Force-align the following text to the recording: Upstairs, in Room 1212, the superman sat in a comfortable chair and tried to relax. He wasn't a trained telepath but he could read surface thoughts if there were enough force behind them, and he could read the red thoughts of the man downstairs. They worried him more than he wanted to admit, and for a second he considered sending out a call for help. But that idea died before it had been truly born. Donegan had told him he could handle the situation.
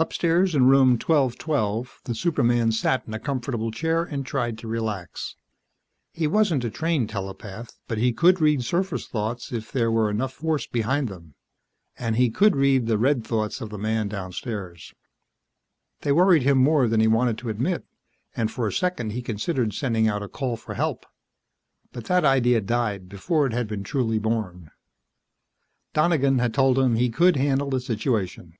Upstairs, 0.00 0.54
in 0.54 0.68
Room 0.68 0.90
1212, 0.90 2.02
the 2.04 2.14
superman 2.14 2.70
sat 2.70 3.02
in 3.08 3.14
a 3.14 3.18
comfortable 3.18 3.72
chair 3.72 4.04
and 4.04 4.24
tried 4.24 4.56
to 4.58 4.68
relax. 4.68 5.34
He 6.12 6.28
wasn't 6.28 6.62
a 6.62 6.70
trained 6.70 7.10
telepath 7.10 7.76
but 7.88 7.98
he 7.98 8.12
could 8.12 8.40
read 8.40 8.62
surface 8.62 9.08
thoughts 9.08 9.50
if 9.50 9.72
there 9.72 9.90
were 9.90 10.08
enough 10.08 10.32
force 10.32 10.68
behind 10.68 11.08
them, 11.08 11.34
and 11.98 12.14
he 12.14 12.30
could 12.30 12.54
read 12.54 12.86
the 12.86 12.96
red 12.96 13.24
thoughts 13.26 13.60
of 13.60 13.70
the 13.70 13.76
man 13.78 14.06
downstairs. 14.06 14.94
They 16.02 16.12
worried 16.12 16.42
him 16.44 16.58
more 16.58 16.86
than 16.86 17.00
he 17.00 17.08
wanted 17.08 17.36
to 17.38 17.48
admit, 17.48 17.84
and 18.36 18.52
for 18.52 18.68
a 18.68 18.72
second 18.72 19.10
he 19.10 19.20
considered 19.20 19.74
sending 19.74 20.06
out 20.06 20.22
a 20.22 20.28
call 20.28 20.56
for 20.56 20.74
help. 20.74 21.06
But 21.90 22.04
that 22.04 22.24
idea 22.24 22.60
died 22.60 23.08
before 23.08 23.48
it 23.48 23.52
had 23.52 23.66
been 23.66 23.82
truly 23.82 24.20
born. 24.20 24.70
Donegan 25.92 26.38
had 26.38 26.54
told 26.54 26.78
him 26.78 26.94
he 26.94 27.10
could 27.10 27.34
handle 27.34 27.68
the 27.70 27.80
situation. 27.80 28.52